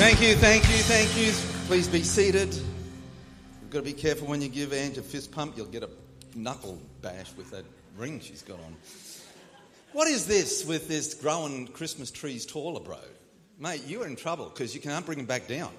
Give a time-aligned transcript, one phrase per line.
[0.00, 1.30] Thank you, thank you, thank you.
[1.66, 2.54] Please be seated.
[2.54, 5.90] You've got to be careful when you give Ange a fist pump, you'll get a
[6.34, 7.66] knuckle bash with that
[7.98, 8.76] ring she's got on.
[9.92, 12.96] What is this with this growing Christmas trees taller, bro?
[13.58, 15.70] Mate, you're in trouble because you can't bring them back down.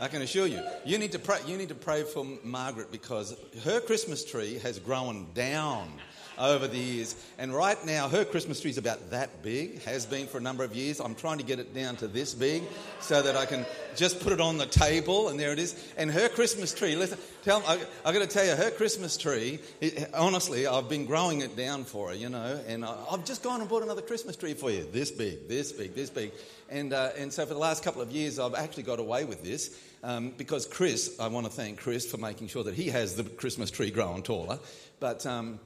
[0.00, 0.60] I can assure you.
[0.84, 4.80] You need to pray, you need to pray for Margaret because her Christmas tree has
[4.80, 5.92] grown down
[6.38, 7.16] over the years.
[7.38, 10.64] And right now, her Christmas tree is about that big, has been for a number
[10.64, 11.00] of years.
[11.00, 12.62] I'm trying to get it down to this big
[13.00, 13.66] so that I can
[13.96, 15.92] just put it on the table, and there it is.
[15.96, 19.58] And her Christmas tree, listen, tell, I, I got to tell you, her Christmas tree,
[19.80, 23.42] it, honestly, I've been growing it down for her, you know, and I, have just
[23.42, 24.86] gone and bought another Christmas tree for you.
[24.90, 26.32] This big, this big, this big.
[26.70, 29.42] And, uh, and so for the last couple of years, I've actually got away with
[29.42, 29.78] this.
[30.04, 33.24] Um, because Chris, I want to thank Chris for making sure that he has the
[33.24, 34.60] Christmas tree growing taller.
[35.00, 35.58] But um,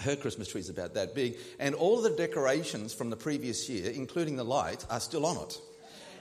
[0.00, 3.90] her Christmas tree is about that big, and all the decorations from the previous year,
[3.90, 5.58] including the lights, are still on it.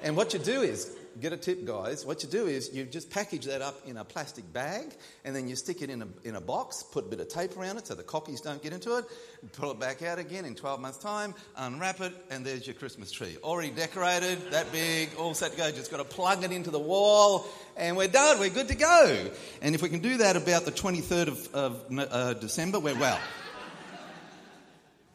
[0.02, 2.06] And what you do is, get a tip, guys.
[2.06, 4.94] What you do is you just package that up in a plastic bag,
[5.26, 7.58] and then you stick it in a, in a box, put a bit of tape
[7.58, 9.06] around it so the cockies don't get into it,
[9.54, 13.12] pull it back out again in 12 months' time, unwrap it, and there's your Christmas
[13.12, 13.38] tree.
[13.44, 15.72] Already decorated, that big, all set to go.
[15.72, 18.40] Just got to plug it into the wall, and we're done.
[18.40, 19.30] We're good to go.
[19.62, 23.20] And if we can do that about the 23rd of, of uh, December, we're well.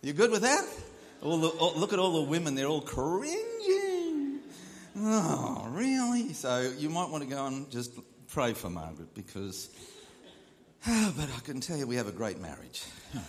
[0.05, 0.63] You good with that?
[1.23, 4.41] All the, all, look at all the women, they're all cringing.
[4.99, 6.35] Oh, really?
[6.35, 9.71] So you might want to go and just pray for Margaret because,
[10.87, 12.85] oh, but I can tell you we have a great marriage.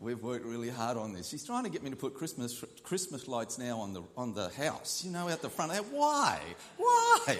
[0.00, 1.28] We've worked really hard on this.
[1.28, 4.48] She's trying to get me to put Christmas, Christmas lights now on the, on the
[4.48, 5.72] house, you know, out the front.
[5.90, 6.40] Why?
[6.78, 7.36] Why?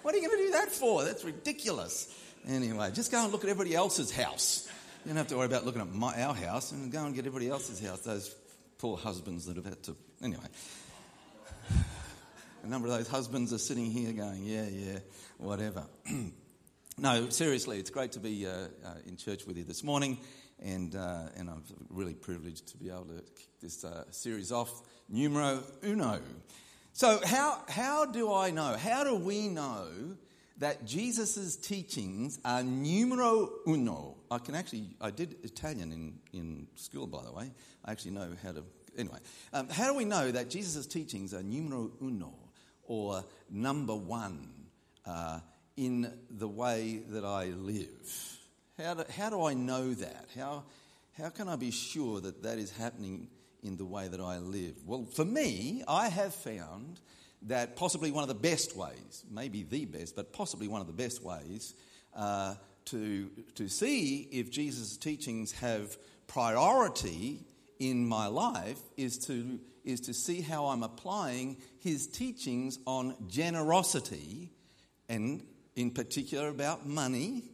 [0.00, 1.04] What are you going to do that for?
[1.04, 2.08] That's ridiculous.
[2.48, 4.66] Anyway, just go and look at everybody else's house.
[5.04, 7.20] You don't have to worry about looking at my, our house and go and get
[7.20, 8.00] everybody else's house.
[8.00, 8.34] Those
[8.76, 9.96] poor husbands that have had to.
[10.22, 10.44] Anyway.
[12.62, 14.98] A number of those husbands are sitting here going, yeah, yeah,
[15.38, 15.86] whatever.
[16.98, 20.18] no, seriously, it's great to be uh, uh, in church with you this morning,
[20.58, 24.82] and, uh, and I'm really privileged to be able to kick this uh, series off,
[25.08, 26.20] numero uno.
[26.92, 28.76] So, how, how do I know?
[28.76, 29.86] How do we know
[30.60, 34.18] that Jesus' teachings are numero uno.
[34.30, 37.50] I can actually, I did Italian in, in school, by the way.
[37.84, 38.62] I actually know how to,
[38.96, 39.18] anyway.
[39.54, 42.34] Um, how do we know that Jesus' teachings are numero uno,
[42.84, 44.48] or number one,
[45.06, 45.40] uh,
[45.76, 48.38] in the way that I live?
[48.76, 50.26] How do, how do I know that?
[50.36, 50.64] How,
[51.16, 53.28] how can I be sure that that is happening
[53.62, 54.74] in the way that I live?
[54.86, 57.00] Well, for me, I have found
[57.42, 60.92] that possibly one of the best ways, maybe the best, but possibly one of the
[60.92, 61.74] best ways
[62.14, 62.54] uh,
[62.86, 65.96] to, to see if Jesus' teachings have
[66.26, 67.40] priority
[67.78, 74.50] in my life is to, is to see how I'm applying his teachings on generosity
[75.08, 75.42] and,
[75.76, 77.44] in particular, about money,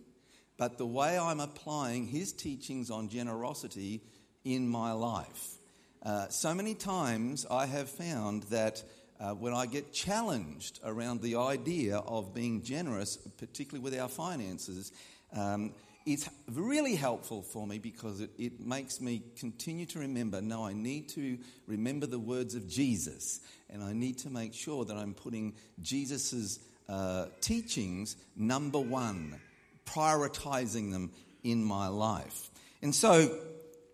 [0.58, 4.02] but the way I'm applying his teachings on generosity
[4.44, 5.56] in my life.
[6.02, 8.82] Uh, so many times I have found that
[9.20, 14.92] uh, when I get challenged around the idea of being generous, particularly with our finances,
[15.34, 15.72] um,
[16.06, 20.72] it's really helpful for me because it, it, makes me continue to remember no, I
[20.72, 25.14] need to remember the words of Jesus, and I need to make sure that I'm
[25.14, 29.40] putting Jesus' uh, teachings number one,
[29.84, 31.10] prioritizing them
[31.42, 32.50] in my life.
[32.82, 33.36] And so,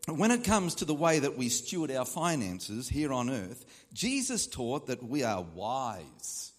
[0.07, 4.47] when it comes to the way that we steward our finances here on earth, Jesus
[4.47, 6.53] taught that we are wise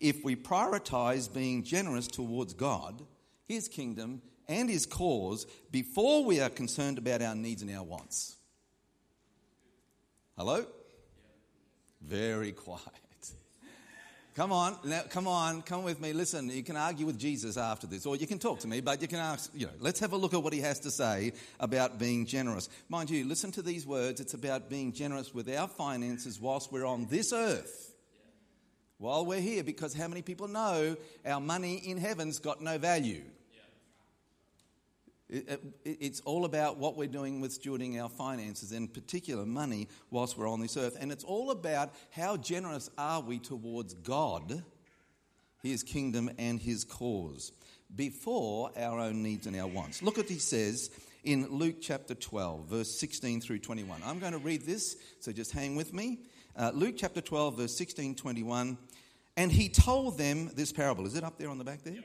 [0.00, 3.02] if we prioritize being generous towards God,
[3.46, 8.36] His kingdom, and His cause before we are concerned about our needs and our wants.
[10.36, 10.64] Hello?
[12.00, 13.07] Very quiet.
[14.38, 16.12] Come on, now, come on, come with me.
[16.12, 19.02] Listen, you can argue with Jesus after this, or you can talk to me, but
[19.02, 21.32] you can ask, you know, let's have a look at what he has to say
[21.58, 22.68] about being generous.
[22.88, 24.20] Mind you, listen to these words.
[24.20, 27.96] It's about being generous with our finances whilst we're on this earth.
[28.98, 30.96] While we're here, because how many people know
[31.26, 33.24] our money in heaven's got no value?
[35.30, 40.48] It's all about what we're doing with stewarding our finances, in particular money, whilst we're
[40.48, 40.96] on this earth.
[40.98, 44.62] And it's all about how generous are we towards God,
[45.62, 47.52] His kingdom, and His cause
[47.94, 50.02] before our own needs and our wants.
[50.02, 50.90] Look what He says
[51.24, 54.00] in Luke chapter 12, verse 16 through 21.
[54.06, 56.20] I'm going to read this, so just hang with me.
[56.56, 58.78] Uh, Luke chapter 12, verse 16, 21.
[59.36, 61.06] And He told them this parable.
[61.06, 62.02] Is it up there on the back there?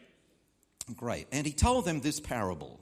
[0.98, 1.28] Great.
[1.32, 2.82] And He told them this parable.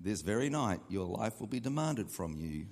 [0.00, 2.66] this very night your life will be demanded from you.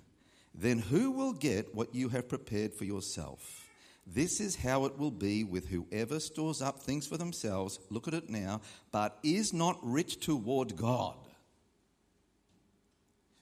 [0.55, 3.67] Then who will get what you have prepared for yourself?
[4.07, 8.15] This is how it will be with whoever stores up things for themselves, look at
[8.15, 8.61] it now,
[8.93, 11.17] but is not rich toward God.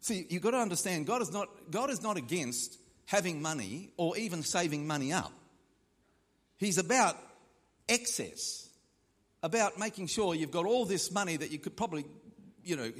[0.00, 4.17] See, you've got to understand God is not, God is not against having money or
[4.17, 5.32] even saving money up.
[6.56, 7.17] He's about
[7.88, 8.69] excess,
[9.43, 12.05] about making sure you've got all this money that you could probably,
[12.64, 12.92] you know,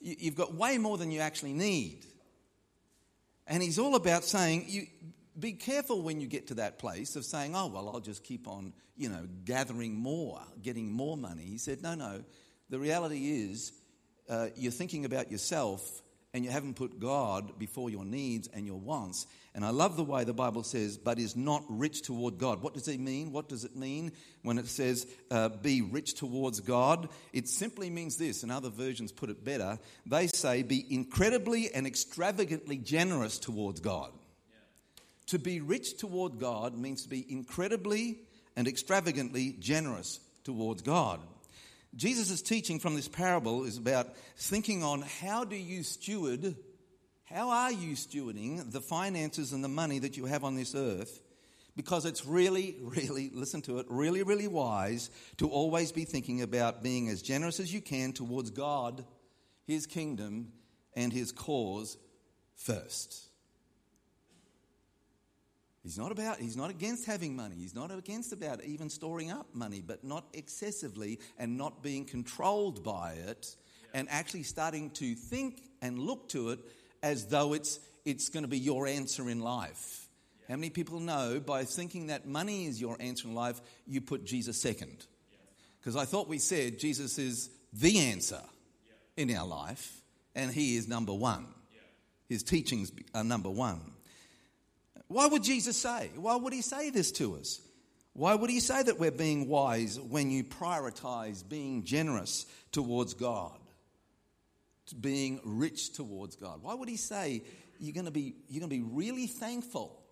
[0.00, 2.04] you've got way more than you actually need.
[3.46, 4.86] And he's all about saying, you,
[5.38, 8.46] be careful when you get to that place of saying, oh, well, I'll just keep
[8.46, 11.44] on, you know, gathering more, getting more money.
[11.44, 12.22] He said, no, no.
[12.70, 13.72] The reality is,
[14.28, 16.02] uh, you're thinking about yourself
[16.38, 19.26] and you haven't put God before your needs and your wants.
[19.56, 22.62] And I love the way the Bible says, but is not rich toward God.
[22.62, 23.32] What does it mean?
[23.32, 24.12] What does it mean
[24.42, 27.08] when it says, uh, be rich towards God?
[27.32, 29.80] It simply means this, and other versions put it better.
[30.06, 34.12] They say, be incredibly and extravagantly generous towards God.
[35.26, 38.20] To be rich toward God means to be incredibly
[38.54, 41.18] and extravagantly generous towards God.
[41.98, 46.54] Jesus' teaching from this parable is about thinking on how do you steward,
[47.24, 51.20] how are you stewarding the finances and the money that you have on this earth?
[51.74, 56.84] Because it's really, really, listen to it, really, really wise to always be thinking about
[56.84, 59.04] being as generous as you can towards God,
[59.66, 60.52] His kingdom,
[60.94, 61.98] and His cause
[62.54, 63.27] first.
[65.88, 67.56] He's not about he's not against having money.
[67.58, 72.84] He's not against about even storing up money, but not excessively and not being controlled
[72.84, 73.56] by it
[73.94, 76.58] and actually starting to think and look to it
[77.02, 80.10] as though it's it's going to be your answer in life.
[80.46, 84.26] How many people know by thinking that money is your answer in life, you put
[84.26, 85.06] Jesus second?
[85.80, 88.42] Because I thought we said Jesus is the answer
[89.16, 90.02] in our life,
[90.34, 91.46] and he is number one.
[92.28, 93.80] His teachings are number one.
[95.08, 96.10] Why would Jesus say?
[96.16, 97.60] Why would he say this to us?
[98.12, 103.58] Why would he say that we're being wise when you prioritize being generous towards God?
[105.00, 106.62] Being rich towards God.
[106.62, 107.42] Why would he say
[107.78, 110.02] you're going to be, you're going to be really thankful?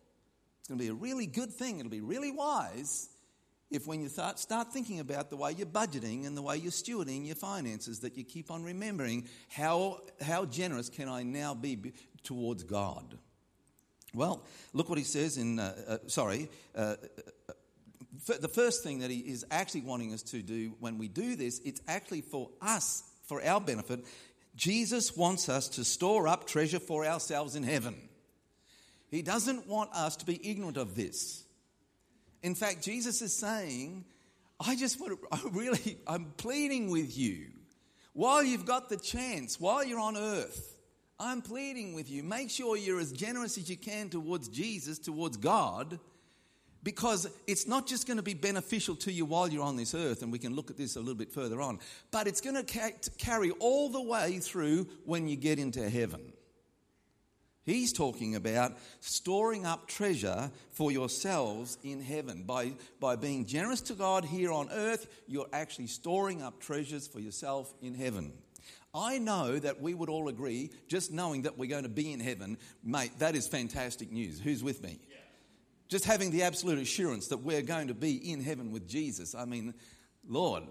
[0.60, 1.78] It's going to be a really good thing.
[1.78, 3.08] It'll be really wise
[3.70, 6.70] if when you start, start thinking about the way you're budgeting and the way you're
[6.70, 11.92] stewarding your finances, that you keep on remembering how, how generous can I now be
[12.22, 13.18] towards God?
[14.16, 14.42] Well,
[14.72, 16.96] look what he says in, uh, uh, sorry, uh,
[17.48, 17.52] uh
[18.40, 21.60] the first thing that he is actually wanting us to do when we do this,
[21.64, 24.04] it's actually for us, for our benefit.
[24.56, 27.94] Jesus wants us to store up treasure for ourselves in heaven.
[29.10, 31.44] He doesn't want us to be ignorant of this.
[32.42, 34.06] In fact, Jesus is saying,
[34.58, 37.48] I just want to, I really, I'm pleading with you
[38.14, 40.75] while you've got the chance, while you're on earth,
[41.18, 45.38] I'm pleading with you, make sure you're as generous as you can towards Jesus, towards
[45.38, 45.98] God,
[46.82, 50.22] because it's not just going to be beneficial to you while you're on this earth,
[50.22, 51.78] and we can look at this a little bit further on,
[52.10, 56.32] but it's going to carry all the way through when you get into heaven.
[57.64, 62.44] He's talking about storing up treasure for yourselves in heaven.
[62.44, 67.18] By, by being generous to God here on earth, you're actually storing up treasures for
[67.18, 68.32] yourself in heaven.
[68.96, 72.20] I know that we would all agree, just knowing that we're going to be in
[72.20, 74.40] heaven, mate, that is fantastic news.
[74.40, 74.98] Who's with me?
[75.08, 75.16] Yeah.
[75.88, 79.34] Just having the absolute assurance that we're going to be in heaven with Jesus.
[79.34, 79.74] I mean,
[80.26, 80.64] Lord,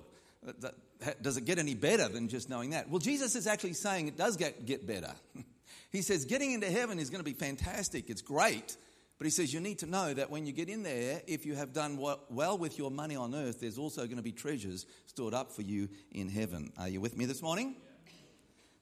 [0.43, 2.89] that, does it get any better than just knowing that?
[2.89, 5.13] Well, Jesus is actually saying it does get, get better.
[5.91, 8.75] he says getting into heaven is going to be fantastic, it's great.
[9.17, 11.55] But he says you need to know that when you get in there, if you
[11.55, 11.97] have done
[12.29, 15.61] well with your money on earth, there's also going to be treasures stored up for
[15.61, 16.73] you in heaven.
[16.77, 17.75] Are you with me this morning?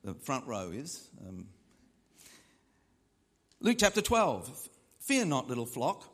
[0.03, 1.09] The front row is.
[1.27, 1.47] Um,
[3.59, 4.69] Luke chapter 12.
[4.99, 6.05] Fear not, little flock,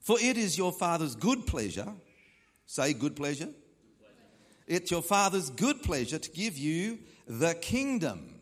[0.00, 1.92] for it is your Father's good pleasure.
[2.64, 3.46] Say, good pleasure.
[3.46, 3.54] good
[3.98, 4.66] pleasure.
[4.66, 8.40] It's your Father's good pleasure to give you the kingdom.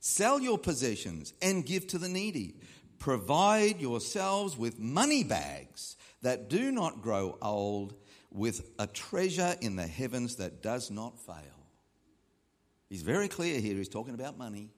[0.00, 2.56] Sell your possessions and give to the needy.
[2.98, 7.94] Provide yourselves with money bags that do not grow old,
[8.32, 11.59] with a treasure in the heavens that does not fail
[12.90, 13.76] He's very clear here.
[13.76, 14.68] He's talking about money.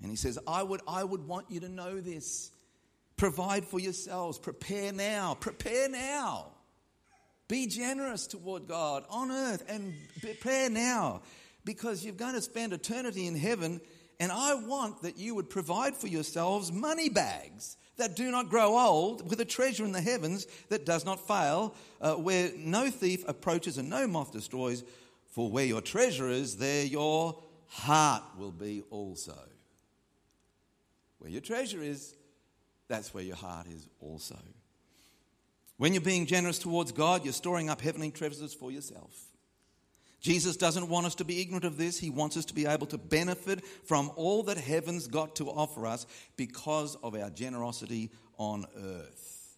[0.00, 2.52] And he says, I would, I would want you to know this.
[3.16, 4.38] Provide for yourselves.
[4.38, 5.34] Prepare now.
[5.40, 6.52] Prepare now.
[7.48, 11.22] Be generous toward God on earth and prepare now
[11.64, 13.80] because you're going to spend eternity in heaven.
[14.20, 18.78] And I want that you would provide for yourselves money bags that do not grow
[18.78, 23.24] old, with a treasure in the heavens that does not fail, uh, where no thief
[23.28, 24.84] approaches and no moth destroys.
[25.28, 29.38] For where your treasure is, there your heart will be also.
[31.18, 32.14] Where your treasure is,
[32.88, 34.38] that's where your heart is also.
[35.76, 39.26] When you're being generous towards God, you're storing up heavenly treasures for yourself.
[40.20, 41.98] Jesus doesn't want us to be ignorant of this.
[41.98, 45.86] He wants us to be able to benefit from all that heaven's got to offer
[45.86, 46.06] us
[46.36, 49.56] because of our generosity on earth.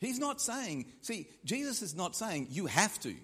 [0.00, 3.14] He's not saying, see, Jesus is not saying you have to.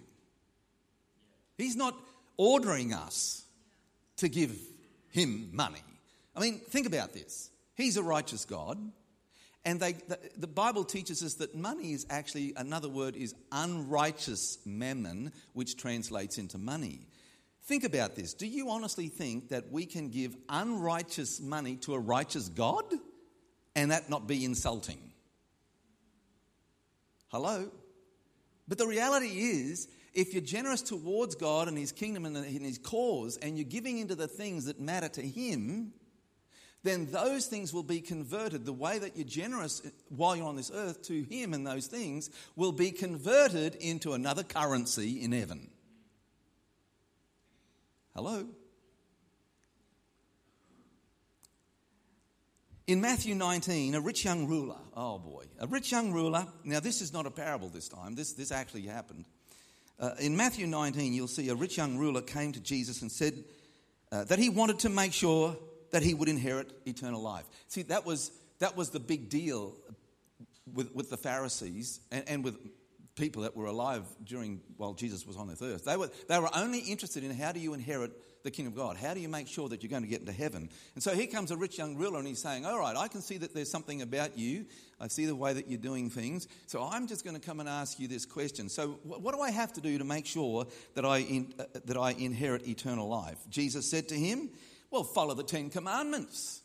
[1.59, 1.95] He's not
[2.37, 3.45] ordering us
[4.19, 4.57] to give
[5.11, 5.83] him money.
[6.35, 7.50] I mean, think about this.
[7.75, 8.79] He's a righteous God.
[9.65, 14.59] And they, the, the, Bible teaches us that money is actually, another word is unrighteous
[14.65, 17.00] mammon, which translates into money.
[17.65, 18.33] Think about this.
[18.33, 22.85] Do you honestly think that we can give unrighteous money to a righteous God
[23.75, 25.12] and that not be insulting?
[27.29, 27.69] Hello?
[28.69, 33.37] But the reality is, if you're generous towards God and His kingdom and His cause,
[33.38, 35.93] and you're giving into the things that matter to Him,
[36.83, 38.65] then those things will be converted.
[38.65, 42.31] The way that you're generous while you're on this earth to Him and those things
[42.57, 45.71] will be converted into another currency in heaven.
[48.15, 48.47] Hello?
[52.87, 56.47] In Matthew 19, a rich young ruler, oh boy, a rich young ruler.
[56.65, 59.27] Now, this is not a parable this time, this, this actually happened.
[60.00, 63.45] Uh, in Matthew 19, you'll see a rich young ruler came to Jesus and said
[64.12, 65.57] uh, that he wanted to make sure
[65.90, 67.45] that he would inherit eternal life.
[67.67, 69.75] See, that was, that was the big deal
[70.73, 72.57] with, with the Pharisees and, and with
[73.17, 75.85] people that were alive during while Jesus was on earth.
[75.85, 78.12] They were, they were only interested in how do you inherit
[78.49, 78.97] the kingdom of God?
[78.97, 80.69] How do you make sure that you're going to get into heaven?
[80.95, 83.21] And so here comes a rich young ruler and he's saying, All right, I can
[83.21, 84.64] see that there's something about you.
[85.00, 86.49] I see the way that you're doing things.
[86.67, 88.69] So I'm just going to come and ask you this question.
[88.69, 91.97] So, what do I have to do to make sure that I, in, uh, that
[91.97, 93.38] I inherit eternal life?
[93.49, 94.50] Jesus said to him,
[94.90, 96.62] well, follow the Ten Commandments,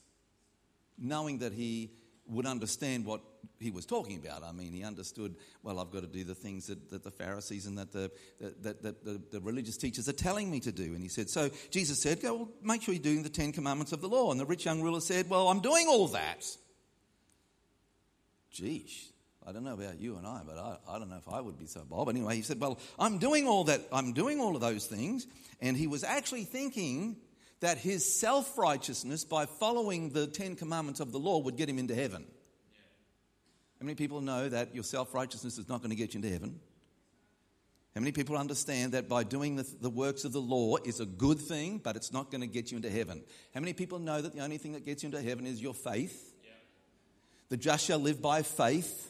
[0.97, 1.91] knowing that he
[2.27, 3.21] would understand what
[3.59, 4.43] he was talking about.
[4.43, 7.65] I mean, he understood, well, I've got to do the things that, that the Pharisees
[7.65, 10.93] and that the, that, that, the, the religious teachers are telling me to do.
[10.93, 13.91] And he said, so Jesus said, go, well, make sure you're doing the Ten Commandments
[13.91, 14.31] of the law.
[14.31, 16.45] And the rich young ruler said, well, I'm doing all that.
[18.53, 19.09] Geesh,
[19.45, 21.57] I don't know about you and I, but I, I don't know if I would
[21.57, 22.09] be so bold.
[22.09, 25.27] Anyway, he said, well, I'm doing all that, I'm doing all of those things.
[25.61, 27.17] And he was actually thinking
[27.63, 31.79] that his self righteousness, by following the Ten Commandments of the law, would get him
[31.79, 32.25] into heaven.
[33.79, 36.29] How many people know that your self righteousness is not going to get you into
[36.29, 36.59] heaven?
[37.95, 41.05] How many people understand that by doing the, the, works of the law is a
[41.05, 43.23] good thing, but it's not going to get you into heaven?
[43.53, 45.73] How many people know that the only thing that gets you into heaven is your
[45.73, 46.33] faith?
[46.43, 46.49] Yeah.
[47.47, 49.09] The just shall live by faith.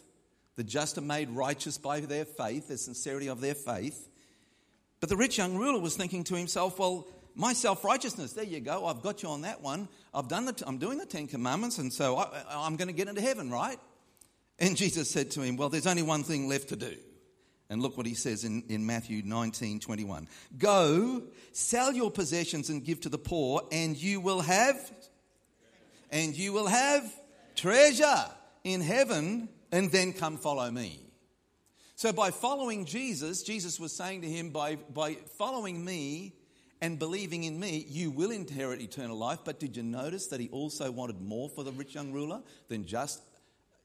[0.58, 4.10] The just are made righteous by their faith, the sincerity of their faith.
[5.00, 8.34] But the rich young ruler was thinking to himself, well, my self righteousness.
[8.34, 8.86] There you go.
[8.86, 9.88] I've got you on that one.
[10.14, 10.54] I've done the.
[10.54, 13.50] T- I'm doing the Ten Commandments, and so I, I'm going to get into heaven,
[13.50, 13.80] right?
[14.60, 16.96] And Jesus said to him, Well, there's only one thing left to do.
[17.70, 20.28] And look what he says in, in Matthew 19 21.
[20.58, 21.24] Go,
[21.54, 24.92] sell your possessions and give to the poor, and you will have,
[26.12, 27.04] and you will have
[27.56, 28.26] treasure
[28.64, 31.00] in heaven, and then come follow me.
[31.96, 36.34] So by following Jesus, Jesus was saying to him, by, by following me,
[36.84, 39.40] and believing in me, you will inherit eternal life.
[39.46, 42.86] But did you notice that he also wanted more for the rich young ruler than
[42.86, 43.24] just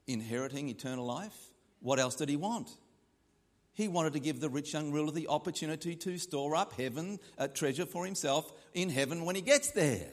[0.05, 1.33] inheriting eternal life?
[1.79, 2.69] What else did he want?
[3.71, 7.47] He wanted to give the rich young ruler the opportunity to store up heaven, a
[7.47, 10.11] treasure for himself in heaven when he gets there.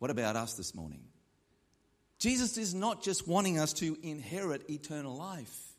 [0.00, 1.04] What about us this morning?
[2.18, 5.69] Jesus is not just wanting us to inherit eternal life.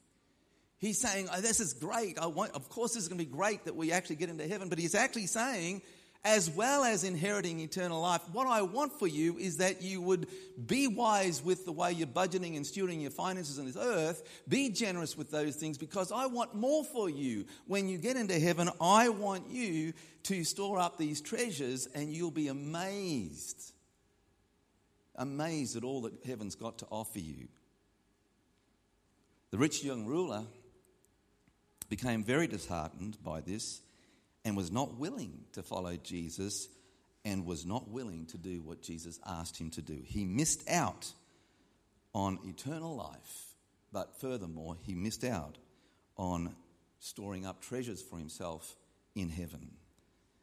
[0.82, 2.18] He's saying, oh, This is great.
[2.20, 4.48] I want, of course, this is going to be great that we actually get into
[4.48, 4.68] heaven.
[4.68, 5.84] But he's actually saying,
[6.26, 10.28] as well as inheriting eternal life, what I want for you is that you would
[10.68, 14.24] be wise with the way you're budgeting and stewarding your finances on this earth.
[14.48, 17.46] Be generous with those things because I want more for you.
[17.68, 22.32] When you get into heaven, I want you to store up these treasures and you'll
[22.32, 23.74] be amazed.
[25.16, 27.48] Amazed at all that heaven's got to offer you.
[29.52, 30.46] The rich young ruler
[31.92, 33.82] became very disheartened by this
[34.46, 36.70] and was not willing to follow Jesus
[37.26, 40.00] and was not willing to do what Jesus asked him to do.
[40.06, 41.12] He missed out
[42.16, 43.56] on eternal life,
[43.92, 45.58] but furthermore, he missed out
[46.16, 46.56] on
[47.00, 48.78] storing up treasures for himself
[49.14, 49.72] in heaven.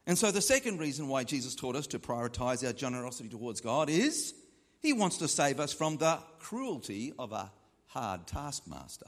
[0.05, 3.89] And so, the second reason why Jesus taught us to prioritize our generosity towards God
[3.89, 4.35] is
[4.81, 7.51] he wants to save us from the cruelty of a
[7.87, 9.07] hard taskmaster.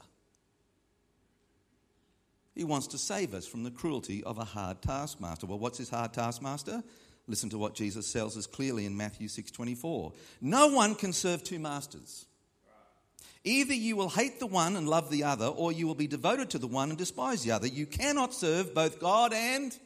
[2.54, 5.46] He wants to save us from the cruelty of a hard taskmaster.
[5.46, 6.82] Well, what's his hard taskmaster?
[7.26, 10.12] Listen to what Jesus tells us clearly in Matthew 6:24.
[10.40, 12.26] No one can serve two masters.
[13.44, 16.50] Either you will hate the one and love the other, or you will be devoted
[16.50, 17.66] to the one and despise the other.
[17.66, 19.76] You cannot serve both God and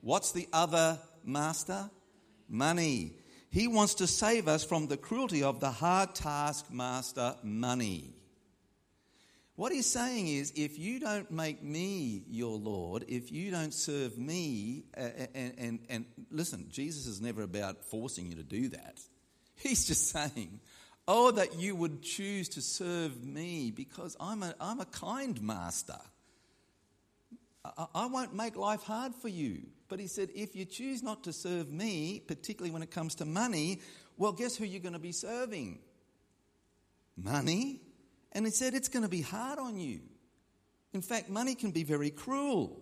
[0.00, 1.90] what's the other master?
[2.48, 3.12] Money.
[3.50, 8.14] He wants to save us from the cruelty of the hard taskmaster money.
[9.56, 14.18] What he's saying is if you don't make me your Lord, if you don't serve
[14.18, 19.00] me, uh, and, and, and listen, Jesus is never about forcing you to do that.
[19.56, 20.60] He's just saying,
[21.06, 25.98] Oh, that you would choose to serve me because I'm a, I'm a kind master.
[27.94, 29.62] I won't make life hard for you.
[29.88, 33.24] But he said, if you choose not to serve me, particularly when it comes to
[33.24, 33.80] money,
[34.18, 35.78] well, guess who you're going to be serving?
[37.16, 37.80] Money.
[38.34, 40.00] And he said, it's going to be hard on you.
[40.92, 42.80] In fact, money can be very cruel.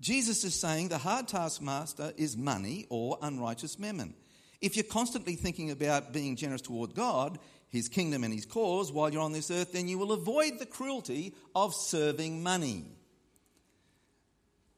[0.00, 4.14] Jesus is saying the hard taskmaster is money or unrighteous mammon.
[4.60, 9.12] If you're constantly thinking about being generous toward God, His kingdom, and His cause while
[9.12, 12.84] you're on this earth, then you will avoid the cruelty of serving money.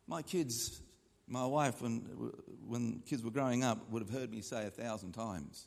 [0.07, 0.81] My kids,
[1.27, 2.33] my wife, when,
[2.67, 5.67] when kids were growing up, would have heard me say a thousand times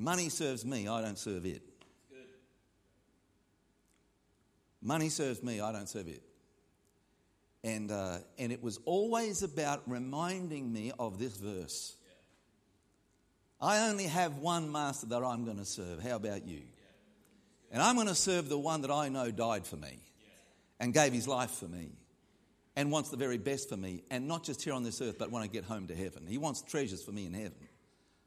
[0.00, 1.60] Money serves me, I don't serve it.
[4.80, 6.22] Money serves me, I don't serve it.
[7.62, 11.96] And, uh, and it was always about reminding me of this verse.
[13.60, 16.02] I only have one master that I'm going to serve.
[16.02, 16.62] How about you?
[17.70, 20.00] And I'm going to serve the one that I know died for me
[20.80, 21.90] and gave his life for me
[22.74, 25.30] and wants the very best for me, and not just here on this earth, but
[25.30, 26.26] when I get home to heaven.
[26.26, 27.52] He wants treasures for me in heaven.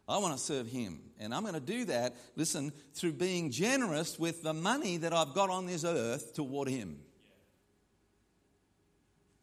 [0.07, 0.99] I want to serve him.
[1.19, 5.33] And I'm going to do that, listen, through being generous with the money that I've
[5.33, 6.99] got on this earth toward him.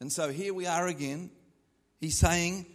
[0.01, 1.31] And so here we are again.
[1.99, 2.67] He's saying,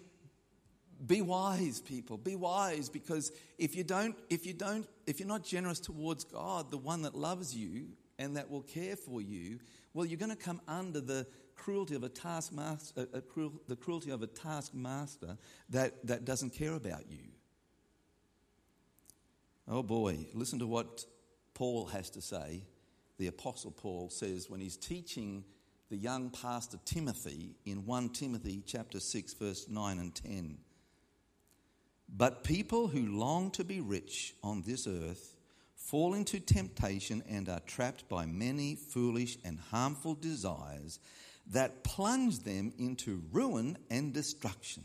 [1.05, 2.17] be wise, people.
[2.17, 6.71] Be wise because if you don't, if you don't, if you're not generous towards God,
[6.71, 9.59] the one that loves you and that will care for you,
[9.93, 13.21] well, you're going to come under the cruelty of a taskmaster, a, uh, a uh,
[13.21, 15.37] cruel, the cruelty of a taskmaster
[15.69, 17.34] that, that doesn't care about you.
[19.67, 21.05] Oh boy, listen to what
[21.55, 22.63] Paul has to say.
[23.17, 25.43] The Apostle Paul says when he's teaching
[25.89, 30.57] the young pastor Timothy in 1 Timothy chapter 6 verse 9 and 10.
[32.07, 35.35] But people who long to be rich on this earth
[35.75, 40.99] fall into temptation and are trapped by many foolish and harmful desires
[41.47, 44.83] that plunge them into ruin and destruction.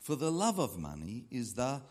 [0.00, 1.82] For the love of money is the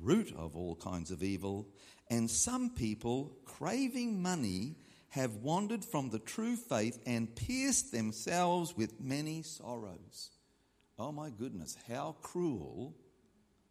[0.00, 1.68] root of all kinds of evil,
[2.10, 4.76] and some people, craving money,
[5.10, 10.30] have wandered from the true faith and pierced themselves with many sorrows.
[10.98, 12.94] Oh my goodness, how cruel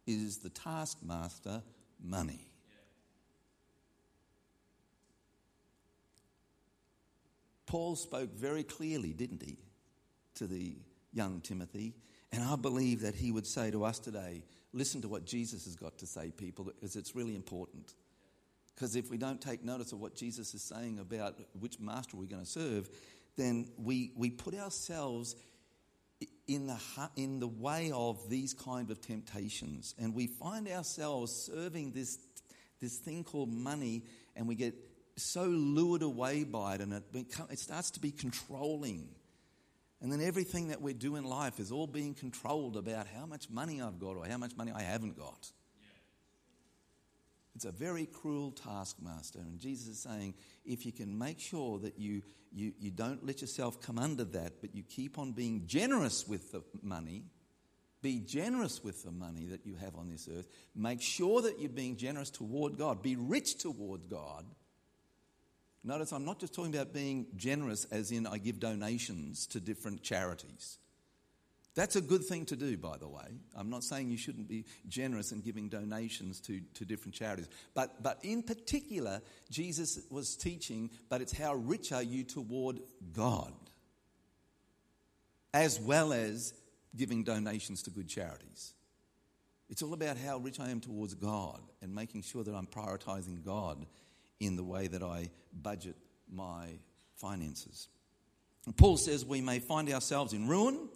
[0.06, 1.62] is the taskmaster
[2.02, 2.50] money?
[7.66, 9.58] Paul spoke very clearly, didn't he,
[10.36, 10.76] to the
[11.12, 11.94] young Timothy?
[12.32, 15.76] And I believe that he would say to us today listen to what Jesus has
[15.76, 17.94] got to say, people, because it's really important.
[18.74, 22.28] Because if we don't take notice of what Jesus is saying about which master we're
[22.28, 22.90] going to serve,
[23.36, 25.36] then we, we put ourselves
[26.46, 26.78] in the,
[27.16, 29.94] in the way of these kind of temptations.
[29.98, 32.18] And we find ourselves serving this,
[32.80, 34.02] this thing called money,
[34.34, 34.74] and we get
[35.16, 37.04] so lured away by it, and it,
[37.50, 39.08] it starts to be controlling.
[40.04, 43.48] And then everything that we do in life is all being controlled about how much
[43.48, 45.50] money I've got or how much money I haven't got.
[47.54, 49.38] It's a very cruel taskmaster.
[49.38, 50.34] And Jesus is saying,
[50.66, 52.20] if you can make sure that you,
[52.52, 56.52] you, you don't let yourself come under that, but you keep on being generous with
[56.52, 57.24] the money,
[58.02, 61.70] be generous with the money that you have on this earth, make sure that you're
[61.70, 64.44] being generous toward God, be rich toward God
[65.84, 70.02] Notice I'm not just talking about being generous, as in I give donations to different
[70.02, 70.78] charities.
[71.74, 73.26] That's a good thing to do, by the way.
[73.54, 77.48] I'm not saying you shouldn't be generous in giving donations to, to different charities.
[77.74, 79.20] But, but in particular,
[79.50, 82.80] Jesus was teaching, but it's how rich are you toward
[83.12, 83.52] God,
[85.52, 86.54] as well as
[86.96, 88.72] giving donations to good charities.
[89.68, 93.44] It's all about how rich I am towards God and making sure that I'm prioritizing
[93.44, 93.84] God
[94.40, 95.96] in the way that I budget
[96.30, 96.78] my
[97.16, 97.88] finances.
[98.76, 100.88] Paul says we may find ourselves in ruin,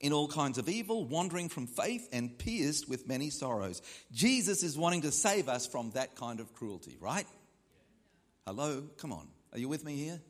[0.00, 3.82] in all kinds of evil, wandering from faith, and pierced with many sorrows.
[4.12, 7.26] Jesus is wanting to save us from that kind of cruelty, right?
[8.46, 8.84] Hello?
[8.98, 9.26] Come on.
[9.52, 10.20] Are you with me here?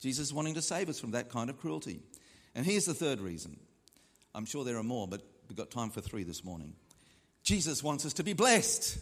[0.00, 2.00] Jesus is wanting to save us from that kind of cruelty.
[2.54, 3.58] And here's the third reason.
[4.34, 6.74] I'm sure there are more, but we've got time for three this morning.
[7.42, 8.98] Jesus wants us to be blessed.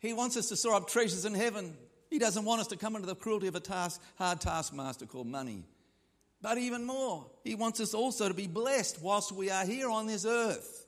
[0.00, 1.76] He wants us to store up treasures in heaven.
[2.10, 5.28] He doesn't want us to come into the cruelty of a task, hard taskmaster called
[5.28, 5.64] money.
[6.42, 10.06] But even more, He wants us also to be blessed whilst we are here on
[10.06, 10.86] this earth.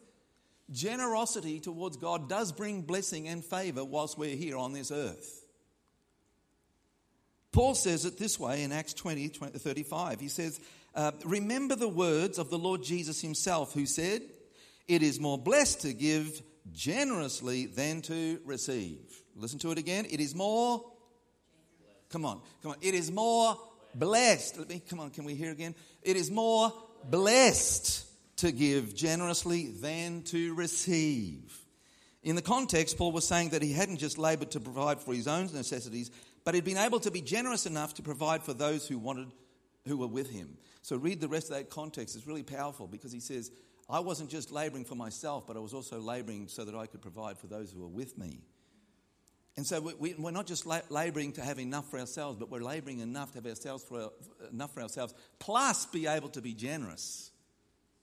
[0.70, 5.44] Generosity towards God does bring blessing and favor whilst we're here on this earth.
[7.52, 10.20] Paul says it this way in Acts 20, 20 35.
[10.20, 10.58] He says,
[10.94, 14.22] uh, Remember the words of the Lord Jesus himself, who said,
[14.88, 19.00] It is more blessed to give generously than to receive.
[19.34, 20.06] Listen to it again.
[20.10, 20.84] It is more,
[22.08, 22.78] come on, come on.
[22.80, 23.56] It is more
[23.94, 24.58] blessed.
[24.58, 25.74] Let me, come on, can we hear again?
[26.02, 26.72] It is more
[27.10, 31.58] blessed to give generously than to receive.
[32.22, 35.26] In the context, Paul was saying that he hadn't just labored to provide for his
[35.26, 36.10] own necessities,
[36.44, 39.28] but he'd been able to be generous enough to provide for those who wanted,
[39.86, 40.56] who were with him.
[40.82, 42.16] So read the rest of that context.
[42.16, 43.50] It's really powerful because he says,
[43.92, 47.02] I wasn't just laboring for myself, but I was also laboring so that I could
[47.02, 48.40] provide for those who were with me.
[49.54, 53.00] And so we, are not just laboring to have enough for ourselves, but we're laboring
[53.00, 54.10] enough to have ourselves for,
[54.50, 57.30] enough for ourselves, plus be able to be generous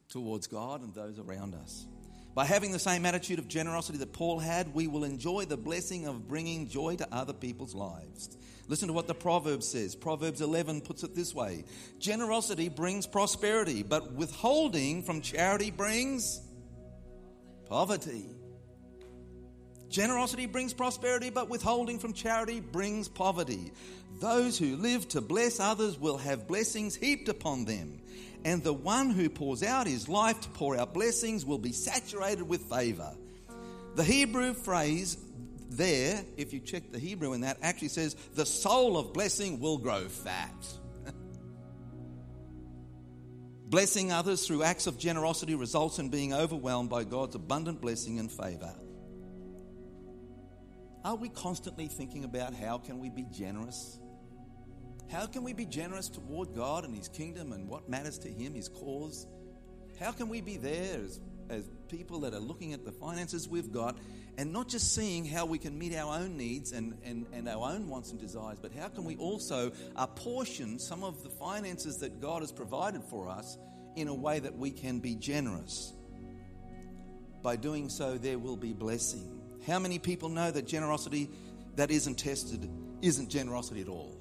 [0.09, 1.87] towards God and those around us.
[2.35, 6.05] By having the same attitude of generosity that Paul had, we will enjoy the blessing
[6.05, 8.37] of bringing joy to other people's lives.
[8.69, 9.95] Listen to what the Proverbs says.
[9.95, 11.65] Proverbs 11 puts it this way
[11.99, 16.39] Generosity brings prosperity, but withholding from charity brings
[17.67, 18.25] poverty.
[19.89, 23.73] Generosity brings prosperity, but withholding from charity brings poverty.
[24.21, 27.99] Those who live to bless others will have blessings heaped upon them
[28.45, 32.43] and the one who pours out his life to pour out blessings will be saturated
[32.43, 33.13] with favor.
[33.95, 35.17] The Hebrew phrase
[35.69, 39.77] there, if you check the Hebrew in that, actually says the soul of blessing will
[39.77, 40.67] grow fat.
[43.67, 48.31] Blessing others through acts of generosity results in being overwhelmed by God's abundant blessing and
[48.31, 48.73] favor.
[51.05, 53.99] Are we constantly thinking about how can we be generous?
[55.11, 58.53] How can we be generous toward God and His kingdom and what matters to Him,
[58.53, 59.27] His cause?
[59.99, 63.71] How can we be there as, as people that are looking at the finances we've
[63.71, 63.97] got
[64.39, 67.73] and not just seeing how we can meet our own needs and, and, and our
[67.73, 72.21] own wants and desires, but how can we also apportion some of the finances that
[72.21, 73.57] God has provided for us
[73.97, 75.91] in a way that we can be generous?
[77.43, 79.41] By doing so, there will be blessing.
[79.67, 81.29] How many people know that generosity
[81.75, 82.71] that isn't tested
[83.01, 84.15] isn't generosity at all?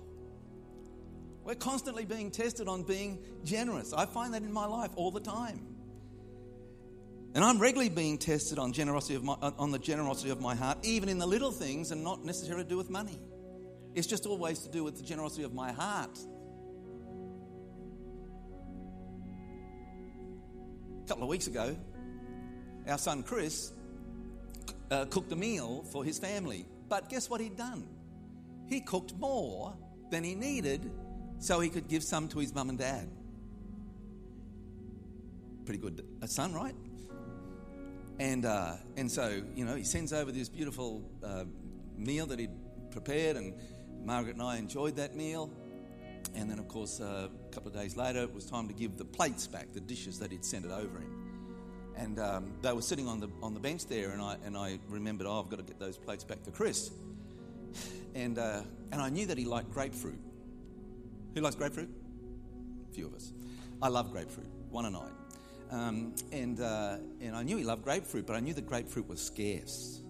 [1.45, 3.93] We're constantly being tested on being generous.
[3.93, 5.78] I find that in my life all the time.
[7.39, 10.79] And I'm regularly being tested on generosity of my, on the generosity of my heart,
[10.83, 13.17] even in the little things, and not necessarily to do with money.
[13.95, 16.19] It's just always to do with the generosity of my heart.
[21.05, 21.77] A couple of weeks ago,
[22.89, 23.71] our son Chris
[24.91, 26.67] uh, cooked a meal for his family.
[26.89, 27.87] But guess what he'd done?
[28.67, 29.77] He cooked more
[30.11, 30.91] than he needed
[31.39, 33.09] so he could give some to his mum and dad.
[35.67, 36.75] Pretty good a son, right?
[38.19, 41.45] And, uh, and so, you know, he sends over this beautiful uh,
[41.97, 42.51] meal that he'd
[42.91, 43.55] prepared, and
[44.05, 45.51] Margaret and I enjoyed that meal.
[46.35, 48.97] And then, of course, uh, a couple of days later, it was time to give
[48.97, 51.19] the plates back, the dishes that he'd sent it over in.
[51.97, 54.79] And um, they were sitting on the, on the bench there, and I, and I
[54.89, 56.91] remembered, oh, I've got to get those plates back to Chris.
[58.15, 60.19] And, uh, and I knew that he liked grapefruit.
[61.35, 61.91] Who likes grapefruit?
[62.91, 63.33] A few of us.
[63.81, 65.13] I love grapefruit, one a night.
[65.71, 69.21] Um, and, uh, and I knew he loved grapefruit, but I knew that grapefruit was
[69.21, 70.01] scarce.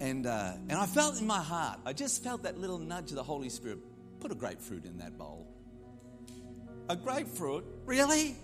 [0.00, 3.16] And, uh, and I felt in my heart, I just felt that little nudge of
[3.16, 3.78] the Holy Spirit
[4.18, 5.46] put a grapefruit in that bowl.
[6.88, 7.64] A grapefruit?
[7.86, 8.36] Really?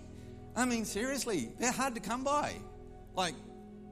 [0.55, 2.53] I mean, seriously, they're hard to come by.
[3.15, 3.35] Like,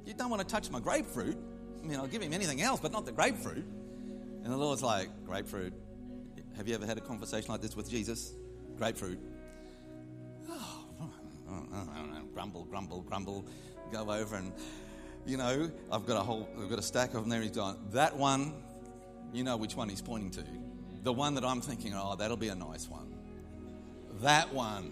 [0.06, 1.38] you don't want to touch my grapefruit.
[1.84, 3.66] I mean, I'll give him anything else, but not the grapefruit.
[4.44, 5.74] And the Lord's like, grapefruit,
[6.56, 8.34] have you ever had a conversation like this with Jesus?
[8.78, 9.20] Grapefruit.
[12.36, 13.46] Grumble, grumble, grumble.
[13.92, 14.52] Go over and,
[15.26, 17.42] you know, I've got a whole, I've got a stack of them there.
[17.42, 18.54] He's going, that one,
[19.34, 20.44] you know which one he's pointing to.
[21.04, 23.16] The one that I'm thinking, oh, that'll be a nice one.
[24.22, 24.92] That one.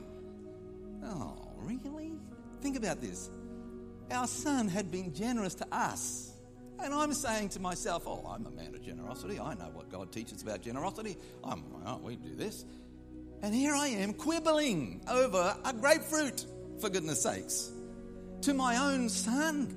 [1.04, 2.14] Oh, really?
[2.62, 3.30] Think about this.
[4.10, 6.32] Our son had been generous to us.
[6.80, 9.40] And I'm saying to myself, oh, I'm a man of generosity.
[9.40, 11.18] I know what God teaches about generosity.
[11.44, 12.64] I'm, well, we do this.
[13.42, 16.46] And here I am quibbling over a grapefruit,
[16.84, 17.72] for goodness sakes,
[18.42, 19.74] to my own son.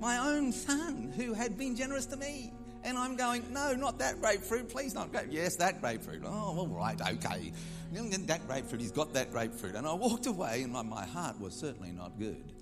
[0.00, 2.52] My own son who had been generous to me.
[2.82, 4.68] And I'm going, no, not that grapefruit.
[4.68, 5.28] Please not grape.
[5.30, 6.22] Yes, that grapefruit.
[6.24, 7.52] Oh, all right, okay.
[7.92, 9.76] That grapefruit, he's got that grapefruit.
[9.76, 12.52] And I walked away, and my, heart was certainly not good.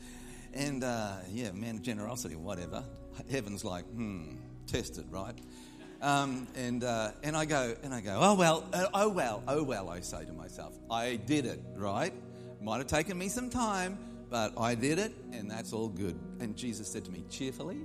[0.52, 2.84] And uh, yeah, man, generosity, whatever.
[3.30, 5.38] Heaven's like, hmm, tested, right?
[6.02, 9.62] Um, and uh, and I go and I go, oh well, uh, oh well, oh
[9.62, 9.88] well.
[9.88, 12.12] I say to myself, I did it, right?
[12.64, 13.98] Might have taken me some time,
[14.30, 16.18] but I did it, and that's all good.
[16.40, 17.80] And Jesus said to me, cheerfully.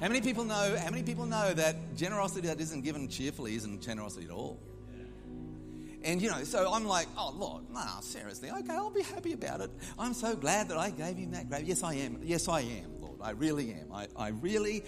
[0.00, 0.76] How many people know?
[0.78, 4.60] How many people know that generosity that isn't given cheerfully isn't generosity at all?
[6.04, 9.60] And you know, so I'm like, oh Lord, no, seriously, okay, I'll be happy about
[9.60, 9.70] it.
[9.98, 11.64] I'm so glad that I gave him that grace.
[11.64, 12.20] Yes, I am.
[12.22, 13.18] Yes, I am, Lord.
[13.20, 13.92] I really am.
[13.92, 14.84] I, I really,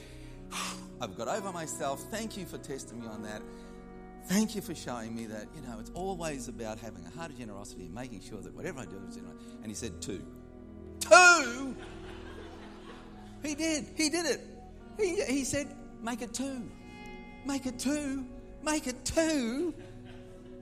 [1.00, 2.04] I've got over myself.
[2.12, 3.42] Thank you for testing me on that.
[4.28, 7.38] Thank you for showing me that, you know, it's always about having a heart of
[7.38, 9.36] generosity and making sure that whatever I do is generous.
[9.62, 10.22] And he said, two.
[11.00, 11.74] Two?
[13.42, 13.86] He did.
[13.96, 14.40] He did it.
[14.98, 16.70] He, he said, make it two.
[17.46, 18.26] Make it two.
[18.62, 19.72] Make it two.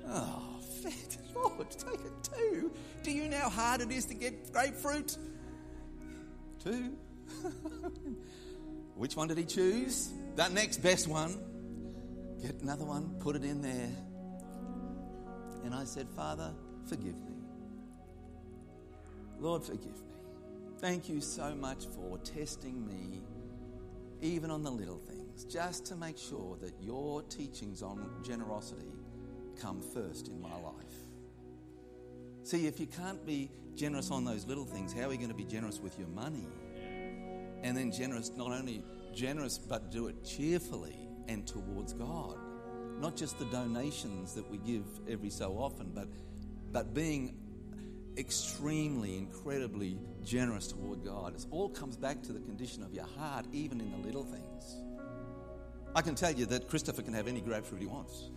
[0.09, 0.61] Oh,
[1.35, 2.71] Lord, take it two.
[3.03, 5.17] Do you know how hard it is to get grapefruit?
[6.63, 6.93] Two.
[8.95, 10.13] Which one did he choose?
[10.37, 11.37] That next best one.
[12.47, 13.91] Get another one, put it in there.
[15.65, 16.53] And I said, Father,
[16.89, 17.35] forgive me.
[19.41, 20.15] Lord, forgive me.
[20.79, 23.25] Thank you so much for testing me
[24.21, 28.93] even on the little things, just to make sure that your teachings on generosity
[29.61, 30.75] come first in my life.
[32.45, 35.35] See, if you can't be generous on those little things, how are you going to
[35.35, 36.47] be generous with your money?
[37.65, 42.39] And then generous, not only generous, but do it cheerfully and towards God.
[43.01, 46.09] Not just the donations that we give every so often, but,
[46.73, 47.37] but being
[48.17, 51.35] extremely, incredibly generous toward God.
[51.35, 54.77] It all comes back to the condition of your heart, even in the little things.
[55.95, 58.31] I can tell you that Christopher can have any grapefruit he wants.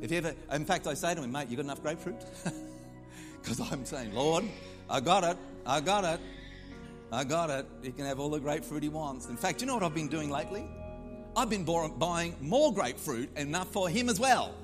[0.00, 2.24] If you ever, in fact, I say to him, mate, you got enough grapefruit?
[3.42, 4.44] Because I'm saying, Lord,
[4.88, 6.20] I got it, I got it,
[7.12, 7.66] I got it.
[7.82, 9.26] He can have all the grapefruit he wants.
[9.26, 10.64] In fact, you know what I've been doing lately?
[11.40, 14.54] I've been buying more grapefruit, enough for him as well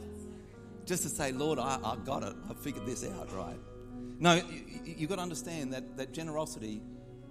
[0.85, 2.35] just to say, Lord, I, I got it.
[2.51, 3.59] I figured this out, right?
[4.19, 6.83] No, you, you've got to understand that, that generosity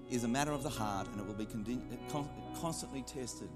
[0.10, 2.30] is a matter of the heart and it will be con-
[2.60, 3.50] constantly tested.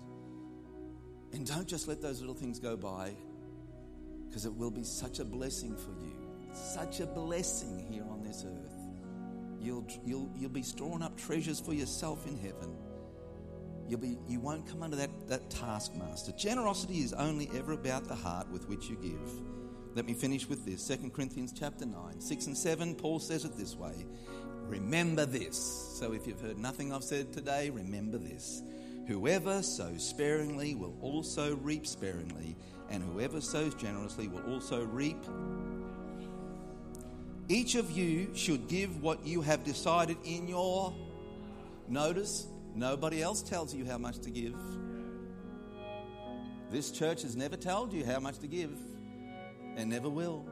[1.34, 3.16] And don't just let those little things go by
[4.28, 6.14] because it will be such a blessing for you.
[6.54, 8.76] Such a blessing here on this earth.
[9.60, 12.78] You'll, you'll, you'll be storing up treasures for yourself in heaven.
[13.90, 16.32] You'll be, you won't come under that, that taskmaster.
[16.34, 19.32] Generosity is only ever about the heart with which you give.
[19.96, 22.96] Let me finish with this 2 Corinthians chapter 9, 6 and 7.
[22.96, 24.06] Paul says it this way
[24.68, 25.58] Remember this.
[25.58, 28.62] So if you've heard nothing I've said today, remember this.
[29.08, 32.56] Whoever sows sparingly will also reap sparingly,
[32.92, 35.18] and whoever sows generously will also reap.
[37.48, 40.94] Each of you should give what you have decided in your.
[41.88, 42.46] Notice,
[42.80, 44.56] nobody else tells you how much to give.
[46.72, 48.78] This church has never told you how much to give
[49.76, 50.46] and never will.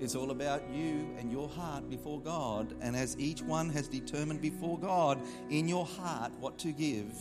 [0.00, 2.74] It's all about you and your heart before God.
[2.80, 7.12] And as each one has determined before God in your heart what to give,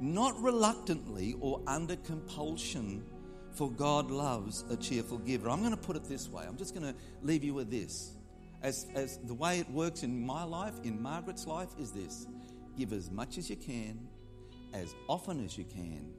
[0.00, 3.04] not reluctantly or under compulsion,
[3.52, 5.48] for God loves a cheerful giver.
[5.48, 6.44] I'm going to put it this way.
[6.46, 8.15] I'm just going to leave you with this.
[8.66, 12.26] As, as the way it works in my life, in Margaret's life, is this
[12.76, 14.08] give as much as you can,
[14.74, 16.12] as often as you can,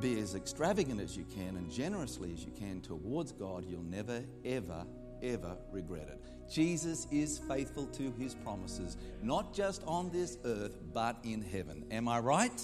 [0.00, 4.22] be as extravagant as you can and generously as you can towards God, you'll never,
[4.44, 4.86] ever,
[5.20, 6.22] ever regret it.
[6.48, 11.84] Jesus is faithful to his promises, not just on this earth, but in heaven.
[11.90, 12.62] Am I right?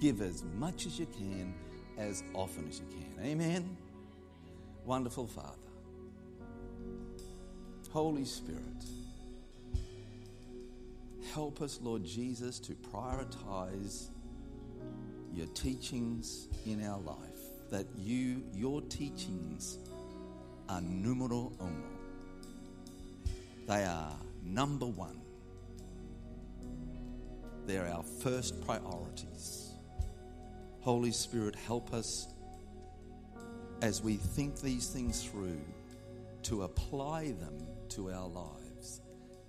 [0.00, 1.54] Give as much as you can,
[1.98, 3.22] as often as you can.
[3.22, 3.76] Amen.
[4.86, 5.63] Wonderful Father.
[7.94, 8.60] Holy Spirit,
[11.32, 14.08] help us, Lord Jesus, to prioritize
[15.32, 17.16] your teachings in our life,
[17.70, 19.78] that you, your teachings
[20.68, 21.84] are numero uno.
[23.68, 25.20] They are number one.
[27.64, 29.70] They're our first priorities.
[30.80, 32.26] Holy Spirit, help us
[33.82, 35.60] as we think these things through,
[36.42, 39.00] to apply them to our lives.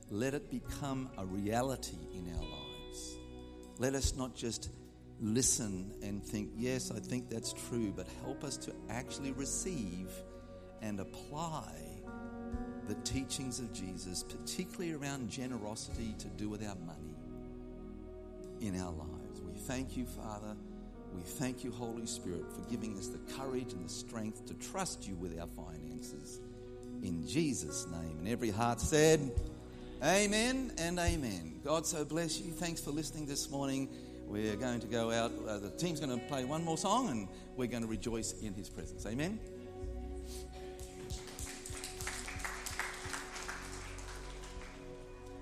[0.09, 3.17] Let it become a reality in our lives.
[3.79, 4.69] Let us not just
[5.19, 10.09] listen and think, yes, I think that's true, but help us to actually receive
[10.81, 11.73] and apply
[12.87, 17.15] the teachings of Jesus, particularly around generosity to do with our money
[18.61, 19.41] in our lives.
[19.41, 20.55] We thank you, Father.
[21.15, 25.07] We thank you, Holy Spirit, for giving us the courage and the strength to trust
[25.07, 26.41] you with our finances.
[27.05, 28.17] In Jesus' name.
[28.17, 29.31] And every heart said,
[30.03, 31.59] Amen and amen.
[31.63, 32.51] God so bless you.
[32.51, 33.89] Thanks for listening this morning.
[34.27, 35.31] We're going to go out.
[35.47, 38.53] Uh, the team's going to play one more song and we're going to rejoice in
[38.55, 39.05] his presence.
[39.05, 39.39] Amen.